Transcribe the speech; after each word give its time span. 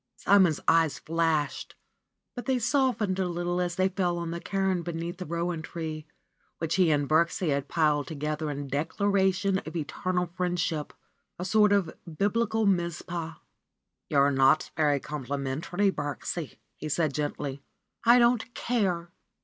Simon's 0.15 0.59
eyes 0.67 0.97
flashed, 0.97 1.75
but 2.35 2.47
they 2.47 2.57
softened 2.57 3.19
a 3.19 3.27
little 3.27 3.61
as 3.61 3.75
they 3.75 3.87
fell 3.87 4.17
on 4.17 4.31
the 4.31 4.39
cairn 4.39 4.71
underneath 4.79 5.17
the 5.19 5.27
rowan 5.27 5.61
tree, 5.61 6.07
which 6.57 6.73
he 6.73 6.89
and 6.89 7.07
Birksie 7.07 7.49
had 7.51 7.67
piled 7.67 8.07
together 8.07 8.49
in 8.49 8.67
declaration 8.67 9.59
of 9.59 9.75
eternal 9.75 10.25
friendship, 10.25 10.93
a 11.37 11.45
sort 11.45 11.71
of 11.71 11.95
Biblical 12.17 12.65
Mizpah. 12.65 13.33
^'You 14.09 14.17
are 14.17 14.31
not 14.31 14.71
very 14.75 14.99
complimentary, 14.99 15.91
Birksie," 15.91 16.57
he 16.77 16.89
said 16.89 17.13
gently. 17.13 17.61
don't 18.03 18.51
care 18.55 19.11